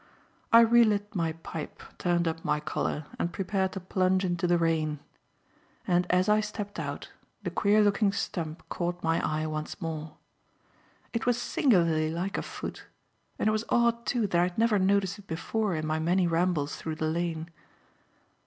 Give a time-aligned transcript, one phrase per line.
[0.51, 4.57] I re lit my pipe, turned up my collar, and prepared to plunge into the
[4.57, 4.99] rain.
[5.85, 7.11] And as I stepped out,
[7.43, 10.17] the queer looking stump caught my eye once more.
[11.13, 12.85] It was singularly like a foot;
[13.37, 16.25] and it was odd, too, that I had never noticed it before in my many
[16.25, 17.51] rambles through the lane.